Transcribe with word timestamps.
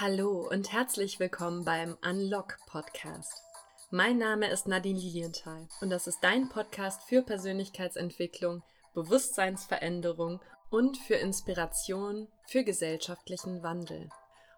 Hallo 0.00 0.48
und 0.50 0.72
herzlich 0.72 1.20
willkommen 1.20 1.64
beim 1.64 1.96
Unlock 2.04 2.58
Podcast. 2.66 3.44
Mein 3.92 4.18
Name 4.18 4.50
ist 4.50 4.66
Nadine 4.66 4.98
Lilienthal 4.98 5.68
und 5.80 5.90
das 5.90 6.08
ist 6.08 6.18
dein 6.20 6.48
Podcast 6.48 7.04
für 7.04 7.22
Persönlichkeitsentwicklung, 7.22 8.64
Bewusstseinsveränderung 8.94 10.40
und 10.68 10.96
für 10.96 11.14
Inspiration 11.14 12.26
für 12.48 12.64
gesellschaftlichen 12.64 13.62
Wandel. 13.62 14.08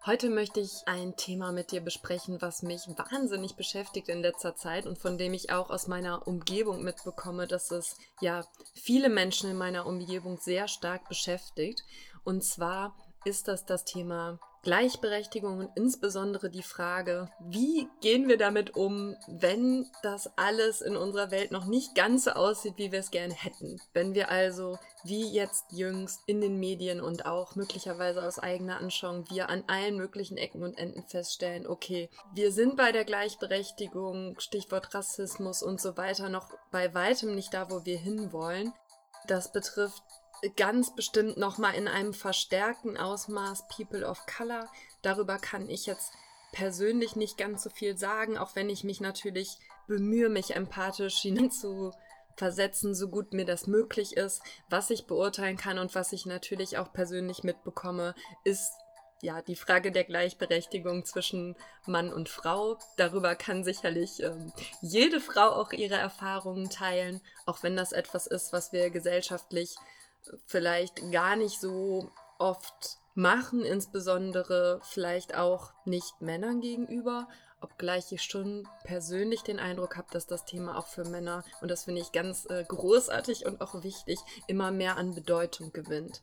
Heute 0.07 0.31
möchte 0.31 0.59
ich 0.59 0.71
ein 0.87 1.15
Thema 1.17 1.51
mit 1.51 1.71
dir 1.71 1.81
besprechen, 1.81 2.41
was 2.41 2.63
mich 2.63 2.87
wahnsinnig 2.87 3.55
beschäftigt 3.55 4.09
in 4.09 4.23
letzter 4.23 4.55
Zeit 4.55 4.87
und 4.87 4.97
von 4.97 5.19
dem 5.19 5.35
ich 5.35 5.51
auch 5.51 5.69
aus 5.69 5.85
meiner 5.85 6.27
Umgebung 6.27 6.81
mitbekomme, 6.81 7.45
dass 7.45 7.69
es 7.69 7.95
ja 8.21 8.43
viele 8.73 9.09
Menschen 9.09 9.51
in 9.51 9.57
meiner 9.57 9.85
Umgebung 9.85 10.39
sehr 10.39 10.67
stark 10.67 11.07
beschäftigt. 11.07 11.83
Und 12.23 12.43
zwar 12.43 12.95
ist 13.23 13.47
das 13.47 13.65
das 13.65 13.85
Thema 13.85 14.39
Gleichberechtigung 14.67 15.59
und 15.59 15.69
insbesondere 15.75 16.49
die 16.49 16.61
Frage, 16.61 17.29
wie 17.39 17.87
gehen 18.01 18.27
wir 18.27 18.37
damit 18.37 18.75
um, 18.75 19.15
wenn 19.25 19.89
das 20.03 20.29
alles 20.35 20.81
in 20.81 20.97
unserer 20.97 21.31
Welt 21.31 21.51
noch 21.51 21.63
nicht 21.63 21.95
ganz 21.95 22.25
so 22.25 22.31
aussieht, 22.31 22.73
wie 22.75 22.91
wir 22.91 22.99
es 22.99 23.09
gerne 23.09 23.33
hätten. 23.33 23.79
Wenn 23.93 24.13
wir 24.13 24.29
also, 24.29 24.77
wie 25.05 25.25
jetzt 25.25 25.71
jüngst 25.71 26.19
in 26.25 26.41
den 26.41 26.59
Medien 26.59 26.99
und 26.99 27.25
auch 27.25 27.55
möglicherweise 27.55 28.21
aus 28.21 28.39
eigener 28.39 28.79
Anschauung, 28.79 29.23
wir 29.29 29.47
an 29.47 29.63
allen 29.67 29.95
möglichen 29.95 30.35
Ecken 30.35 30.61
und 30.61 30.77
Enden 30.77 31.03
feststellen, 31.07 31.65
okay, 31.65 32.09
wir 32.33 32.51
sind 32.51 32.75
bei 32.75 32.91
der 32.91 33.05
Gleichberechtigung, 33.05 34.37
Stichwort 34.37 34.93
Rassismus 34.93 35.63
und 35.63 35.79
so 35.79 35.95
weiter, 35.95 36.27
noch 36.27 36.49
bei 36.71 36.93
weitem 36.93 37.35
nicht 37.35 37.53
da, 37.53 37.71
wo 37.71 37.85
wir 37.85 37.97
hinwollen. 37.97 38.73
Das 39.27 39.53
betrifft 39.53 40.03
ganz 40.55 40.95
bestimmt 40.95 41.37
nochmal 41.37 41.75
in 41.75 41.87
einem 41.87 42.13
verstärkten 42.13 42.97
Ausmaß 42.97 43.67
People 43.67 44.07
of 44.07 44.25
Color. 44.25 44.69
Darüber 45.01 45.37
kann 45.37 45.69
ich 45.69 45.85
jetzt 45.85 46.13
persönlich 46.51 47.15
nicht 47.15 47.37
ganz 47.37 47.63
so 47.63 47.69
viel 47.69 47.97
sagen, 47.97 48.37
auch 48.37 48.55
wenn 48.55 48.69
ich 48.69 48.83
mich 48.83 49.01
natürlich 49.01 49.57
bemühe, 49.87 50.29
mich 50.29 50.55
empathisch 50.55 51.19
hineinzu 51.19 51.91
versetzen, 52.35 52.93
so 52.93 53.09
gut 53.09 53.33
mir 53.33 53.45
das 53.45 53.67
möglich 53.67 54.15
ist. 54.15 54.41
Was 54.69 54.89
ich 54.89 55.07
beurteilen 55.07 55.57
kann 55.57 55.79
und 55.79 55.95
was 55.95 56.13
ich 56.13 56.25
natürlich 56.25 56.77
auch 56.77 56.93
persönlich 56.93 57.43
mitbekomme, 57.43 58.13
ist 58.43 58.73
ja 59.21 59.41
die 59.41 59.55
Frage 59.55 59.91
der 59.91 60.03
Gleichberechtigung 60.03 61.03
zwischen 61.05 61.55
Mann 61.85 62.13
und 62.13 62.29
Frau. 62.29 62.77
Darüber 62.97 63.35
kann 63.35 63.63
sicherlich 63.63 64.21
ähm, 64.21 64.53
jede 64.81 65.19
Frau 65.19 65.49
auch 65.49 65.71
ihre 65.73 65.95
Erfahrungen 65.95 66.69
teilen, 66.69 67.21
auch 67.45 67.63
wenn 67.63 67.75
das 67.75 67.91
etwas 67.91 68.27
ist, 68.27 68.53
was 68.53 68.71
wir 68.71 68.91
gesellschaftlich 68.91 69.75
vielleicht 70.45 71.11
gar 71.11 71.35
nicht 71.35 71.59
so 71.59 72.11
oft 72.39 72.97
machen, 73.15 73.63
insbesondere 73.63 74.79
vielleicht 74.83 75.35
auch 75.35 75.73
nicht 75.85 76.21
Männern 76.21 76.61
gegenüber, 76.61 77.27
obgleich 77.61 78.11
ich 78.11 78.21
schon 78.23 78.67
persönlich 78.83 79.41
den 79.41 79.59
Eindruck 79.59 79.97
habe, 79.97 80.07
dass 80.11 80.27
das 80.27 80.45
Thema 80.45 80.77
auch 80.77 80.87
für 80.87 81.03
Männer, 81.03 81.43
und 81.61 81.71
das 81.71 81.85
finde 81.85 82.01
ich 82.01 82.11
ganz 82.11 82.45
äh, 82.49 82.63
großartig 82.67 83.45
und 83.45 83.61
auch 83.61 83.83
wichtig, 83.83 84.19
immer 84.47 84.71
mehr 84.71 84.97
an 84.97 85.15
Bedeutung 85.15 85.73
gewinnt. 85.73 86.21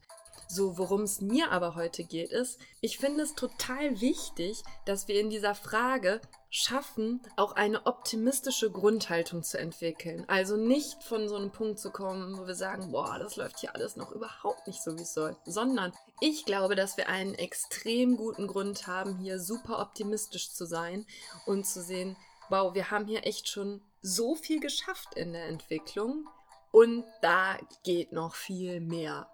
So, 0.49 0.79
worum 0.79 1.03
es 1.03 1.21
mir 1.21 1.51
aber 1.51 1.75
heute 1.75 2.05
geht, 2.05 2.31
ist, 2.31 2.59
ich 2.81 2.99
finde 2.99 3.23
es 3.23 3.35
total 3.35 4.01
wichtig, 4.01 4.63
dass 4.85 5.09
wir 5.09 5.21
in 5.21 5.31
dieser 5.31 5.55
Frage 5.55 6.21
schaffen, 6.51 7.21
auch 7.37 7.53
eine 7.53 7.85
optimistische 7.87 8.71
Grundhaltung 8.71 9.43
zu 9.43 9.59
entwickeln. 9.59 10.25
Also 10.29 10.57
nicht 10.57 11.03
von 11.03 11.29
so 11.29 11.35
einem 11.35 11.51
Punkt 11.51 11.81
zu 11.81 11.91
kommen, 11.91 12.39
wo 12.39 12.47
wir 12.47 12.55
sagen, 12.55 12.93
boah, 12.93 13.19
das 13.19 13.35
läuft 13.35 13.59
hier 13.59 13.75
alles 13.75 13.97
noch 13.97 14.13
überhaupt 14.13 14.69
nicht 14.69 14.81
so, 14.81 14.97
wie 14.97 15.03
es 15.03 15.15
soll, 15.15 15.37
sondern 15.45 15.93
ich 16.21 16.45
glaube, 16.45 16.77
dass 16.77 16.97
wir 16.97 17.09
einen 17.09 17.35
extrem 17.35 18.17
guten 18.17 18.47
Grund 18.47 18.87
haben, 18.87 19.19
hier 19.19 19.41
super 19.41 19.81
optimistisch 19.81 20.53
zu 20.53 20.65
sein 20.65 21.07
und 21.47 21.67
zu 21.67 21.83
sehen, 21.83 22.17
wow, 22.51 22.73
wir 22.73 22.93
haben 22.93 23.07
hier 23.07 23.27
echt 23.27 23.49
schon 23.49 23.83
so 24.01 24.37
viel 24.37 24.61
geschafft 24.61 25.15
in 25.17 25.33
der 25.33 25.49
Entwicklung 25.49 26.29
und 26.71 27.05
da 27.21 27.59
geht 27.83 28.13
noch 28.13 28.35
viel 28.35 28.81
mehr. 28.81 29.29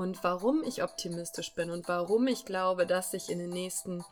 Und 0.00 0.24
warum 0.24 0.62
ich 0.64 0.82
optimistisch 0.82 1.52
bin 1.52 1.70
und 1.70 1.86
warum 1.86 2.26
ich 2.26 2.46
glaube, 2.46 2.86
dass 2.86 3.10
sich 3.10 3.28
in 3.28 3.38
den 3.38 3.50
nächsten 3.50 4.02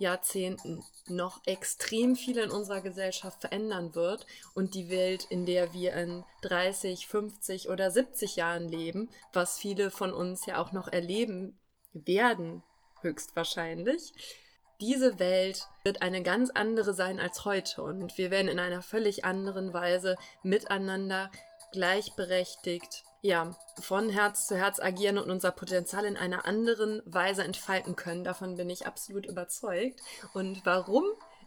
Jahrzehnten 0.00 0.82
noch 1.06 1.46
extrem 1.46 2.16
viel 2.16 2.38
in 2.38 2.50
unserer 2.50 2.80
Gesellschaft 2.80 3.42
verändern 3.42 3.94
wird 3.94 4.26
und 4.56 4.74
die 4.74 4.90
Welt, 4.90 5.26
in 5.30 5.46
der 5.46 5.72
wir 5.72 5.94
in 5.94 6.24
30, 6.42 7.06
50 7.06 7.68
oder 7.68 7.92
70 7.92 8.34
Jahren 8.34 8.68
leben, 8.68 9.10
was 9.32 9.58
viele 9.58 9.92
von 9.92 10.12
uns 10.12 10.44
ja 10.46 10.60
auch 10.60 10.72
noch 10.72 10.88
erleben 10.88 11.56
werden, 11.92 12.64
höchstwahrscheinlich. 13.02 14.12
Diese 14.80 15.20
Welt 15.20 15.68
wird 15.84 16.02
eine 16.02 16.24
ganz 16.24 16.50
andere 16.50 16.94
sein 16.94 17.20
als 17.20 17.44
heute 17.44 17.84
und 17.84 18.18
wir 18.18 18.32
werden 18.32 18.48
in 18.48 18.58
einer 18.58 18.82
völlig 18.82 19.24
anderen 19.24 19.72
Weise 19.72 20.16
miteinander 20.42 21.30
gleichberechtigt 21.70 23.04
ja, 23.20 23.56
von 23.80 24.10
Herz 24.10 24.46
zu 24.46 24.56
Herz 24.56 24.80
agieren 24.80 25.18
und 25.18 25.30
unser 25.30 25.50
Potenzial 25.50 26.04
in 26.04 26.16
einer 26.16 26.46
anderen 26.46 27.02
Weise 27.04 27.42
entfalten 27.42 27.96
können. 27.96 28.24
Davon 28.24 28.56
bin 28.56 28.70
ich 28.70 28.86
absolut 28.86 29.26
überzeugt. 29.26 30.00
Und 30.34 30.64
warum 30.64 31.04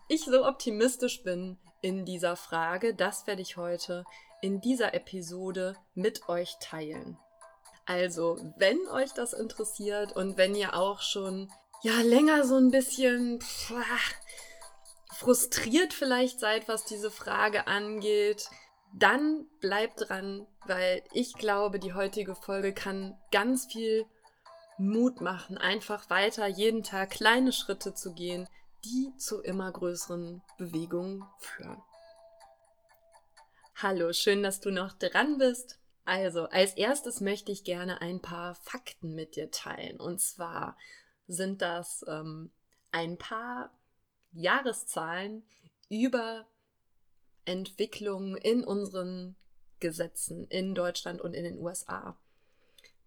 ich 0.07 0.25
so 0.25 0.45
optimistisch 0.45 1.23
bin 1.23 1.57
in 1.81 2.05
dieser 2.05 2.35
Frage, 2.35 2.93
das 2.93 3.27
werde 3.27 3.41
ich 3.41 3.57
heute 3.57 4.03
in 4.41 4.59
dieser 4.59 4.93
Episode 4.93 5.75
mit 5.93 6.27
euch 6.27 6.57
teilen. 6.59 7.17
Also, 7.85 8.37
wenn 8.57 8.87
euch 8.89 9.13
das 9.13 9.33
interessiert 9.33 10.15
und 10.15 10.37
wenn 10.37 10.55
ihr 10.55 10.75
auch 10.75 11.01
schon 11.01 11.51
ja 11.83 12.01
länger 12.01 12.45
so 12.45 12.55
ein 12.55 12.71
bisschen 12.71 13.41
pff, 13.41 13.73
frustriert 15.13 15.93
vielleicht 15.93 16.39
seid, 16.39 16.67
was 16.67 16.85
diese 16.85 17.11
Frage 17.11 17.67
angeht, 17.67 18.49
dann 18.93 19.47
bleibt 19.59 20.09
dran, 20.09 20.47
weil 20.65 21.03
ich 21.13 21.33
glaube, 21.33 21.79
die 21.79 21.93
heutige 21.93 22.35
Folge 22.35 22.73
kann 22.73 23.17
ganz 23.31 23.65
viel 23.65 24.05
Mut 24.77 25.21
machen, 25.21 25.57
einfach 25.57 26.09
weiter 26.09 26.47
jeden 26.47 26.83
Tag 26.83 27.11
kleine 27.11 27.51
Schritte 27.51 27.93
zu 27.93 28.13
gehen, 28.13 28.47
die 28.83 29.13
zu 29.17 29.41
immer 29.41 29.71
größeren 29.71 30.41
Bewegungen 30.57 31.23
führen. 31.39 31.81
Hallo, 33.75 34.11
schön, 34.13 34.43
dass 34.43 34.59
du 34.59 34.71
noch 34.71 34.93
dran 34.93 35.37
bist. 35.37 35.79
Also, 36.03 36.45
als 36.49 36.73
erstes 36.73 37.21
möchte 37.21 37.51
ich 37.51 37.63
gerne 37.63 38.01
ein 38.01 38.21
paar 38.21 38.55
Fakten 38.55 39.13
mit 39.13 39.35
dir 39.35 39.51
teilen. 39.51 39.99
Und 39.99 40.19
zwar 40.19 40.77
sind 41.27 41.61
das 41.61 42.03
ähm, 42.07 42.51
ein 42.91 43.17
paar 43.17 43.71
Jahreszahlen 44.31 45.43
über 45.89 46.47
Entwicklungen 47.45 48.35
in 48.37 48.63
unseren 48.63 49.35
Gesetzen 49.79 50.47
in 50.47 50.75
Deutschland 50.75 51.21
und 51.21 51.33
in 51.33 51.43
den 51.43 51.57
USA. 51.59 52.15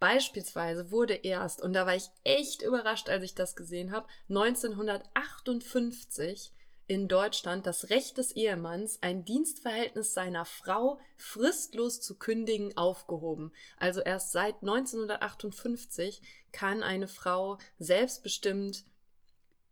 Beispielsweise 0.01 0.91
wurde 0.91 1.15
erst, 1.15 1.63
und 1.63 1.73
da 1.73 1.87
war 1.87 1.95
ich 1.95 2.11
echt 2.25 2.63
überrascht, 2.63 3.09
als 3.09 3.23
ich 3.25 3.35
das 3.35 3.57
gesehen 3.57 3.93
habe, 3.93 4.07
1958 4.29 6.53
in 6.87 7.09
Deutschland 7.09 7.67
das 7.67 7.89
Recht 7.89 8.19
des 8.19 8.33
Ehemanns, 8.33 9.03
ein 9.03 9.25
Dienstverhältnis 9.25 10.13
seiner 10.13 10.45
Frau 10.45 11.01
fristlos 11.17 12.03
zu 12.03 12.19
kündigen, 12.19 12.77
aufgehoben. 12.77 13.55
Also 13.79 14.03
erst 14.03 14.33
seit 14.33 14.57
1958 14.57 16.21
kann 16.53 16.83
eine 16.83 17.09
Frau 17.09 17.57
selbstbestimmt 17.79 18.85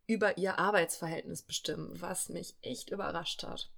über 0.06 0.38
ihr 0.38 0.58
Arbeitsverhältnis 0.58 1.42
bestimmen, 1.42 2.00
was 2.00 2.30
mich 2.30 2.56
echt 2.62 2.90
überrascht 2.90 3.42
hat. 3.42 3.70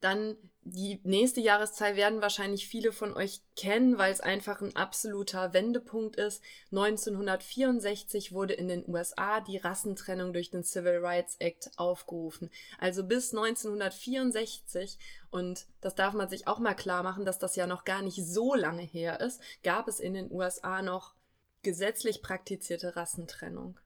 Dann 0.00 0.36
die 0.68 1.00
nächste 1.04 1.40
Jahreszahl 1.40 1.94
werden 1.94 2.20
wahrscheinlich 2.20 2.66
viele 2.66 2.90
von 2.90 3.14
euch 3.14 3.40
kennen, 3.54 3.98
weil 3.98 4.12
es 4.12 4.20
einfach 4.20 4.60
ein 4.60 4.74
absoluter 4.74 5.52
Wendepunkt 5.52 6.16
ist. 6.16 6.42
1964 6.72 8.32
wurde 8.32 8.54
in 8.54 8.66
den 8.66 8.84
USA 8.88 9.40
die 9.40 9.58
Rassentrennung 9.58 10.32
durch 10.32 10.50
den 10.50 10.64
Civil 10.64 10.98
Rights 10.98 11.36
Act 11.38 11.70
aufgerufen. 11.76 12.50
Also 12.78 13.04
bis 13.04 13.32
1964, 13.32 14.98
und 15.30 15.66
das 15.80 15.94
darf 15.94 16.14
man 16.14 16.28
sich 16.28 16.48
auch 16.48 16.58
mal 16.58 16.74
klar 16.74 17.04
machen, 17.04 17.24
dass 17.24 17.38
das 17.38 17.54
ja 17.54 17.68
noch 17.68 17.84
gar 17.84 18.02
nicht 18.02 18.26
so 18.26 18.54
lange 18.54 18.82
her 18.82 19.20
ist, 19.20 19.40
gab 19.62 19.86
es 19.86 20.00
in 20.00 20.14
den 20.14 20.32
USA 20.32 20.82
noch 20.82 21.14
gesetzlich 21.62 22.22
praktizierte 22.22 22.96
Rassentrennung. 22.96 23.78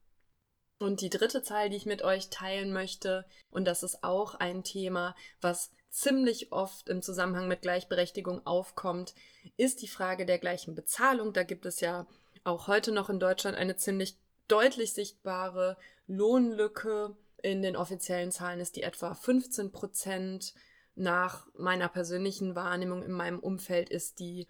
Und 0.79 1.03
die 1.03 1.11
dritte 1.11 1.43
Zahl, 1.43 1.69
die 1.69 1.77
ich 1.77 1.85
mit 1.85 2.01
euch 2.01 2.31
teilen 2.31 2.73
möchte, 2.73 3.27
und 3.51 3.67
das 3.67 3.83
ist 3.83 4.03
auch 4.03 4.35
ein 4.35 4.65
Thema, 4.65 5.15
was 5.43 5.73
ziemlich 5.91 6.53
oft 6.53 6.89
im 6.89 7.03
Zusammenhang 7.03 7.49
mit 7.49 7.63
Gleichberechtigung 7.63 8.47
aufkommt, 8.47 9.15
ist 9.57 9.83
die 9.83 9.89
Frage 9.89 10.25
der 10.25 10.39
gleichen 10.39 10.75
Bezahlung. 10.75 11.33
Da 11.33 11.43
gibt 11.43 11.67
es 11.67 11.81
ja 11.81 12.07
auch 12.45 12.69
heute 12.69 12.93
noch 12.93 13.11
in 13.11 13.21
Deutschland 13.21 13.57
eine 13.57 13.77
ziemlich 13.77 14.17
deutlich 14.49 14.93
sichtbare 14.93 15.77
Lohnlücke. 16.07 17.17
In 17.43 17.63
den 17.63 17.77
offiziellen 17.77 18.33
Zahlen 18.33 18.61
ist 18.61 18.77
die 18.77 18.83
etwa 18.83 19.15
15 19.15 19.73
Prozent. 19.73 20.55
Nach 20.95 21.47
meiner 21.55 21.89
persönlichen 21.89 22.55
Wahrnehmung 22.55 23.03
in 23.03 23.13
meinem 23.13 23.39
Umfeld 23.39 23.91
ist 23.91 24.19
die 24.19 24.49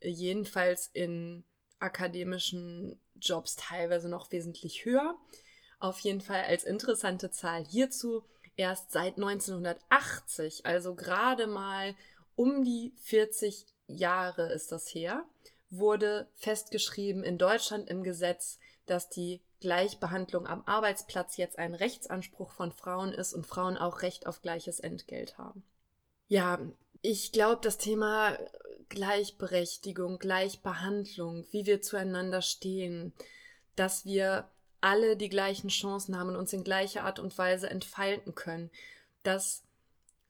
jedenfalls 0.00 0.90
in 0.92 1.44
akademischen 1.78 3.00
Jobs 3.20 3.56
teilweise 3.56 4.08
noch 4.08 4.30
wesentlich 4.32 4.84
höher. 4.84 5.16
auf 5.78 5.98
jeden 6.00 6.20
Fall 6.20 6.42
als 6.44 6.62
interessante 6.62 7.30
Zahl 7.32 7.64
hierzu 7.64 8.24
erst 8.56 8.92
seit 8.92 9.16
1980, 9.16 10.66
also 10.66 10.94
gerade 10.94 11.46
mal 11.46 11.94
um 12.36 12.64
die 12.64 12.92
40 13.02 13.66
Jahre 13.86 14.52
ist 14.52 14.72
das 14.72 14.88
her, 14.88 15.24
wurde 15.70 16.28
festgeschrieben 16.34 17.22
in 17.22 17.38
Deutschland 17.38 17.88
im 17.88 18.02
Gesetz, 18.02 18.58
dass 18.86 19.08
die 19.08 19.40
Gleichbehandlung 19.60 20.46
am 20.46 20.62
Arbeitsplatz 20.66 21.36
jetzt 21.36 21.58
ein 21.58 21.74
Rechtsanspruch 21.74 22.50
von 22.50 22.72
Frauen 22.72 23.12
ist 23.12 23.32
und 23.32 23.46
Frauen 23.46 23.78
auch 23.78 24.02
Recht 24.02 24.26
auf 24.26 24.42
gleiches 24.42 24.80
Entgelt 24.80 25.38
haben. 25.38 25.62
Ja, 26.28 26.58
ich 27.00 27.32
glaube, 27.32 27.60
das 27.62 27.78
Thema 27.78 28.36
Gleichberechtigung, 28.88 30.18
Gleichbehandlung, 30.18 31.46
wie 31.50 31.64
wir 31.64 31.80
zueinander 31.80 32.42
stehen, 32.42 33.12
dass 33.76 34.04
wir 34.04 34.50
alle 34.82 35.16
die 35.16 35.28
gleichen 35.28 35.68
Chancen 35.68 36.18
haben 36.18 36.28
und 36.30 36.36
uns 36.36 36.52
in 36.52 36.64
gleicher 36.64 37.04
Art 37.04 37.18
und 37.18 37.36
Weise 37.38 37.70
entfalten 37.70 38.34
können, 38.34 38.70
dass 39.22 39.62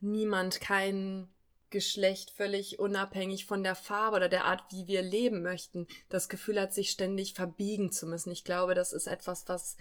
niemand 0.01 0.61
kein 0.61 1.29
Geschlecht 1.71 2.31
völlig 2.31 2.79
unabhängig 2.79 3.47
von 3.47 3.63
der 3.63 3.75
Farbe 3.75 4.17
oder 4.17 4.29
der 4.29 4.45
Art, 4.45 4.63
wie 4.71 4.87
wir 4.87 5.03
leben 5.03 5.43
möchten, 5.43 5.89
das 6.11 6.29
Gefühl 6.29 6.61
hat, 6.61 6.75
sich 6.75 6.91
ständig 6.91 7.35
verbiegen 7.35 7.91
zu 7.91 8.07
müssen. 8.07 8.31
Ich 8.31 8.45
glaube, 8.45 8.75
das 8.75 8.93
ist 8.93 9.07
etwas, 9.07 9.49
was 9.49 9.77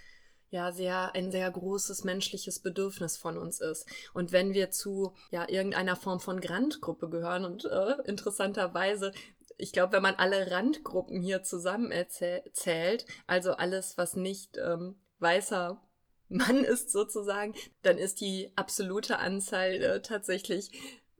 ja 0.51 0.71
sehr 0.71 1.15
ein 1.15 1.31
sehr 1.31 1.49
großes 1.49 2.03
menschliches 2.03 2.59
Bedürfnis 2.59 3.17
von 3.17 3.37
uns 3.37 3.59
ist. 3.59 3.87
Und 4.13 4.31
wenn 4.31 4.53
wir 4.53 4.71
zu 4.71 5.13
ja 5.31 5.47
irgendeiner 5.49 5.95
Form 5.95 6.19
von 6.19 6.39
Randgruppe 6.39 7.09
gehören 7.09 7.45
und 7.45 7.65
äh, 7.65 7.95
interessanterweise 8.05 9.11
ich 9.61 9.71
glaube, 9.71 9.93
wenn 9.93 10.03
man 10.03 10.15
alle 10.15 10.51
Randgruppen 10.51 11.21
hier 11.21 11.43
zusammen 11.43 11.91
erzählt, 11.91 13.05
also 13.27 13.53
alles, 13.53 13.97
was 13.97 14.15
nicht 14.15 14.57
ähm, 14.57 14.95
weißer 15.19 15.81
Mann 16.29 16.63
ist 16.63 16.91
sozusagen, 16.91 17.53
dann 17.83 17.97
ist 17.97 18.21
die 18.21 18.51
absolute 18.55 19.19
Anzahl 19.19 19.73
äh, 19.75 20.01
tatsächlich 20.01 20.71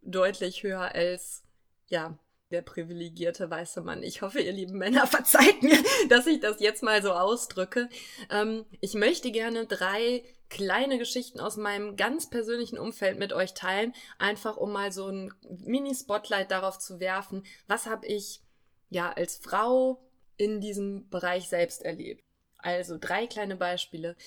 deutlich 0.01 0.63
höher 0.63 0.95
als, 0.95 1.43
ja, 1.87 2.17
der 2.49 2.61
privilegierte 2.61 3.49
weiße 3.49 3.81
Mann. 3.81 4.03
Ich 4.03 4.21
hoffe, 4.21 4.41
ihr 4.41 4.51
lieben 4.51 4.77
Männer 4.77 5.07
verzeiht 5.07 5.63
mir, 5.63 5.77
dass 6.09 6.27
ich 6.27 6.39
das 6.39 6.59
jetzt 6.59 6.83
mal 6.83 7.01
so 7.01 7.13
ausdrücke. 7.13 7.89
Ähm, 8.29 8.65
ich 8.81 8.93
möchte 8.93 9.31
gerne 9.31 9.67
drei 9.67 10.23
kleine 10.51 10.99
Geschichten 10.99 11.39
aus 11.39 11.55
meinem 11.57 11.95
ganz 11.95 12.29
persönlichen 12.29 12.77
Umfeld 12.77 13.17
mit 13.17 13.31
euch 13.33 13.53
teilen, 13.53 13.93
einfach 14.19 14.57
um 14.57 14.73
mal 14.73 14.91
so 14.91 15.07
ein 15.07 15.33
Mini-Spotlight 15.47 16.51
darauf 16.51 16.77
zu 16.77 16.99
werfen, 16.99 17.43
was 17.67 17.87
habe 17.87 18.05
ich 18.05 18.41
ja 18.89 19.11
als 19.13 19.37
Frau 19.37 20.03
in 20.35 20.59
diesem 20.59 21.09
Bereich 21.09 21.47
selbst 21.47 21.83
erlebt. 21.83 22.23
Also 22.57 22.97
drei 22.99 23.27
kleine 23.27 23.55
Beispiele. 23.55 24.17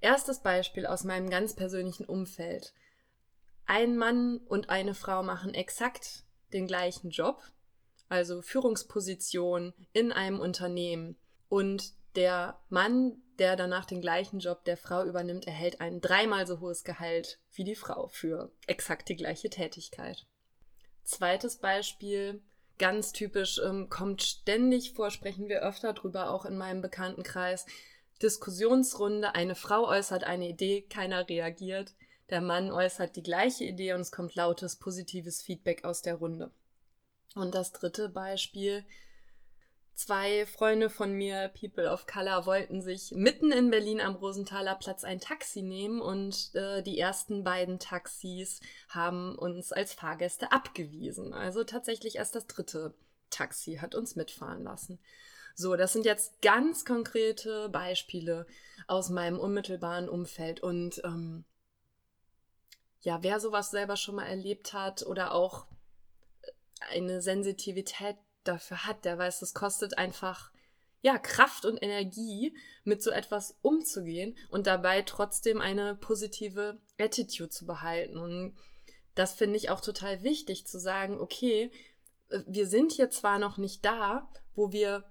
Erstes 0.00 0.40
Beispiel 0.40 0.86
aus 0.86 1.02
meinem 1.04 1.30
ganz 1.30 1.56
persönlichen 1.56 2.04
Umfeld. 2.04 2.74
Ein 3.64 3.96
Mann 3.96 4.38
und 4.48 4.68
eine 4.68 4.94
Frau 4.94 5.22
machen 5.22 5.54
exakt 5.54 6.24
den 6.52 6.66
gleichen 6.66 7.10
Job, 7.10 7.42
also 8.08 8.42
Führungsposition 8.42 9.72
in 9.92 10.12
einem 10.12 10.40
Unternehmen. 10.40 11.16
Und 11.48 11.94
der 12.16 12.60
Mann, 12.68 13.22
der 13.38 13.56
danach 13.56 13.84
den 13.84 14.00
gleichen 14.00 14.40
Job 14.40 14.64
der 14.64 14.76
Frau 14.76 15.04
übernimmt, 15.04 15.46
erhält 15.46 15.80
ein 15.80 16.00
dreimal 16.00 16.46
so 16.46 16.60
hohes 16.60 16.84
Gehalt 16.84 17.40
wie 17.52 17.64
die 17.64 17.74
Frau 17.74 18.08
für 18.08 18.52
exakt 18.66 19.08
die 19.08 19.16
gleiche 19.16 19.50
Tätigkeit. 19.50 20.26
Zweites 21.04 21.58
Beispiel, 21.58 22.42
ganz 22.78 23.12
typisch, 23.12 23.60
ähm, 23.64 23.88
kommt 23.88 24.22
ständig 24.22 24.92
vor, 24.92 25.10
sprechen 25.10 25.48
wir 25.48 25.62
öfter 25.62 25.92
drüber, 25.92 26.30
auch 26.30 26.44
in 26.44 26.56
meinem 26.56 26.82
Bekanntenkreis. 26.82 27.66
Diskussionsrunde, 28.22 29.34
eine 29.34 29.54
Frau 29.54 29.88
äußert 29.88 30.24
eine 30.24 30.48
Idee, 30.48 30.82
keiner 30.82 31.28
reagiert. 31.28 31.94
Der 32.28 32.40
Mann 32.40 32.70
äußert 32.70 33.16
die 33.16 33.22
gleiche 33.22 33.64
Idee 33.64 33.94
und 33.94 34.02
es 34.02 34.12
kommt 34.12 34.34
lautes 34.34 34.76
positives 34.76 35.42
Feedback 35.42 35.84
aus 35.84 36.02
der 36.02 36.14
Runde. 36.16 36.52
Und 37.34 37.54
das 37.54 37.72
dritte 37.72 38.08
Beispiel, 38.08 38.84
Zwei 40.00 40.46
Freunde 40.46 40.88
von 40.88 41.12
mir, 41.12 41.48
People 41.48 41.92
of 41.92 42.06
Color, 42.06 42.46
wollten 42.46 42.80
sich 42.80 43.12
mitten 43.14 43.52
in 43.52 43.68
Berlin 43.68 44.00
am 44.00 44.14
Rosenthaler 44.14 44.74
Platz 44.76 45.04
ein 45.04 45.20
Taxi 45.20 45.60
nehmen 45.60 46.00
und 46.00 46.54
äh, 46.54 46.82
die 46.82 46.98
ersten 46.98 47.44
beiden 47.44 47.78
Taxis 47.78 48.60
haben 48.88 49.36
uns 49.36 49.72
als 49.72 49.92
Fahrgäste 49.92 50.52
abgewiesen. 50.52 51.34
Also 51.34 51.64
tatsächlich 51.64 52.16
erst 52.16 52.34
das 52.34 52.46
dritte 52.46 52.94
Taxi 53.28 53.74
hat 53.74 53.94
uns 53.94 54.16
mitfahren 54.16 54.64
lassen. 54.64 54.98
So, 55.54 55.76
das 55.76 55.92
sind 55.92 56.06
jetzt 56.06 56.40
ganz 56.40 56.86
konkrete 56.86 57.68
Beispiele 57.68 58.46
aus 58.86 59.10
meinem 59.10 59.38
unmittelbaren 59.38 60.08
Umfeld 60.08 60.60
und 60.60 61.02
ähm, 61.04 61.44
ja, 63.02 63.22
wer 63.22 63.38
sowas 63.38 63.70
selber 63.70 63.96
schon 63.96 64.14
mal 64.14 64.28
erlebt 64.28 64.72
hat 64.72 65.04
oder 65.04 65.34
auch 65.34 65.66
eine 66.90 67.20
Sensitivität 67.20 68.16
dafür 68.44 68.84
hat, 68.86 69.04
der 69.04 69.18
weiß, 69.18 69.42
es 69.42 69.54
kostet 69.54 69.98
einfach 69.98 70.50
ja, 71.02 71.18
Kraft 71.18 71.64
und 71.64 71.82
Energie, 71.82 72.54
mit 72.84 73.02
so 73.02 73.10
etwas 73.10 73.58
umzugehen 73.62 74.36
und 74.50 74.66
dabei 74.66 75.02
trotzdem 75.02 75.60
eine 75.60 75.94
positive 75.94 76.78
Attitude 76.98 77.48
zu 77.48 77.66
behalten. 77.66 78.18
Und 78.18 78.56
das 79.14 79.32
finde 79.32 79.56
ich 79.56 79.70
auch 79.70 79.80
total 79.80 80.22
wichtig 80.22 80.66
zu 80.66 80.78
sagen, 80.78 81.18
okay, 81.18 81.70
wir 82.46 82.66
sind 82.66 82.92
hier 82.92 83.10
zwar 83.10 83.38
noch 83.38 83.56
nicht 83.56 83.84
da, 83.84 84.30
wo 84.54 84.72
wir 84.72 85.04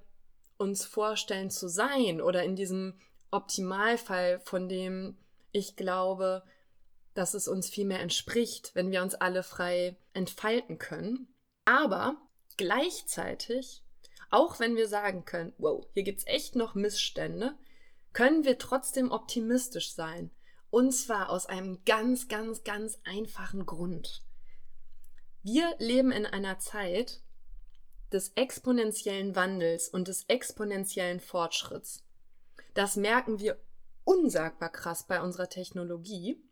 uns 0.57 0.85
vorstellen 0.85 1.49
zu 1.49 1.67
sein 1.67 2.21
oder 2.21 2.43
in 2.43 2.55
diesem 2.55 2.99
Optimalfall, 3.31 4.39
von 4.41 4.69
dem 4.69 5.17
ich 5.51 5.75
glaube, 5.75 6.43
dass 7.13 7.33
es 7.33 7.47
uns 7.47 7.69
viel 7.69 7.85
mehr 7.85 8.01
entspricht, 8.01 8.71
wenn 8.75 8.91
wir 8.91 9.01
uns 9.01 9.15
alle 9.15 9.43
frei 9.43 9.97
entfalten 10.13 10.77
können. 10.77 11.33
Aber 11.65 12.17
Gleichzeitig, 12.59 13.85
auch 14.31 14.59
wenn 14.59 14.75
wir 14.75 14.89
sagen 14.89 15.23
können, 15.23 15.53
wow, 15.59 15.87
hier 15.93 16.03
gibt 16.03 16.19
es 16.19 16.27
echt 16.27 16.57
noch 16.57 16.75
Missstände, 16.75 17.57
können 18.11 18.43
wir 18.43 18.57
trotzdem 18.57 19.11
optimistisch 19.11 19.93
sein. 19.93 20.29
Und 20.69 20.91
zwar 20.91 21.29
aus 21.29 21.45
einem 21.45 21.85
ganz, 21.85 22.27
ganz, 22.27 22.65
ganz 22.65 22.99
einfachen 23.05 23.65
Grund. 23.65 24.23
Wir 25.41 25.73
leben 25.79 26.11
in 26.11 26.25
einer 26.25 26.59
Zeit 26.59 27.21
des 28.11 28.33
exponentiellen 28.35 29.37
Wandels 29.37 29.87
und 29.87 30.09
des 30.09 30.25
exponentiellen 30.27 31.21
Fortschritts. 31.21 32.03
Das 32.73 32.97
merken 32.97 33.39
wir 33.39 33.57
unsagbar 34.03 34.69
krass 34.69 35.07
bei 35.07 35.21
unserer 35.21 35.47
Technologie. 35.47 36.43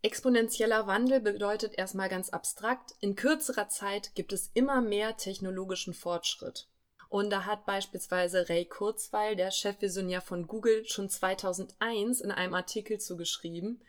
Exponentieller 0.00 0.86
Wandel 0.86 1.20
bedeutet 1.20 1.76
erstmal 1.76 2.08
ganz 2.08 2.30
abstrakt, 2.30 2.94
in 3.00 3.16
kürzerer 3.16 3.68
Zeit 3.68 4.14
gibt 4.14 4.32
es 4.32 4.50
immer 4.54 4.80
mehr 4.80 5.16
technologischen 5.16 5.92
Fortschritt. 5.92 6.68
Und 7.08 7.30
da 7.30 7.46
hat 7.46 7.66
beispielsweise 7.66 8.48
Ray 8.48 8.66
Kurzweil, 8.66 9.34
der 9.34 9.50
Chefvisionär 9.50 10.20
von 10.20 10.46
Google, 10.46 10.86
schon 10.86 11.08
2001 11.08 12.20
in 12.20 12.30
einem 12.30 12.54
Artikel 12.54 12.98
zugeschrieben, 12.98 13.80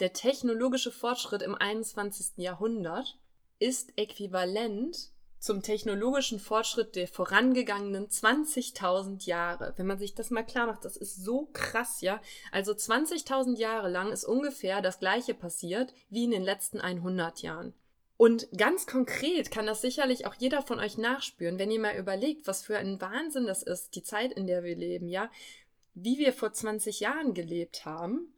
der 0.00 0.12
technologische 0.12 0.90
Fortschritt 0.90 1.42
im 1.42 1.54
21. 1.54 2.38
Jahrhundert 2.38 3.16
ist 3.60 3.96
äquivalent 3.96 5.12
zum 5.44 5.62
technologischen 5.62 6.40
Fortschritt 6.40 6.96
der 6.96 7.06
vorangegangenen 7.06 8.08
20.000 8.08 9.26
Jahre. 9.26 9.74
Wenn 9.76 9.86
man 9.86 9.98
sich 9.98 10.14
das 10.14 10.30
mal 10.30 10.42
klar 10.42 10.66
macht, 10.66 10.84
das 10.84 10.96
ist 10.96 11.22
so 11.22 11.48
krass, 11.52 12.00
ja. 12.00 12.20
Also 12.50 12.72
20.000 12.72 13.56
Jahre 13.56 13.90
lang 13.90 14.10
ist 14.10 14.24
ungefähr 14.24 14.80
das 14.80 14.98
gleiche 14.98 15.34
passiert 15.34 15.92
wie 16.08 16.24
in 16.24 16.30
den 16.30 16.42
letzten 16.42 16.80
100 16.80 17.42
Jahren. 17.42 17.74
Und 18.16 18.48
ganz 18.56 18.86
konkret 18.86 19.50
kann 19.50 19.66
das 19.66 19.82
sicherlich 19.82 20.26
auch 20.26 20.34
jeder 20.34 20.62
von 20.62 20.78
euch 20.78 20.96
nachspüren, 20.96 21.58
wenn 21.58 21.70
ihr 21.70 21.80
mal 21.80 21.96
überlegt, 21.96 22.46
was 22.46 22.62
für 22.62 22.78
ein 22.78 23.00
Wahnsinn 23.00 23.46
das 23.46 23.62
ist, 23.62 23.96
die 23.96 24.02
Zeit, 24.02 24.32
in 24.32 24.46
der 24.46 24.64
wir 24.64 24.76
leben, 24.76 25.08
ja. 25.08 25.30
Wie 25.94 26.18
wir 26.18 26.32
vor 26.32 26.52
20 26.52 27.00
Jahren 27.00 27.34
gelebt 27.34 27.84
haben, 27.84 28.32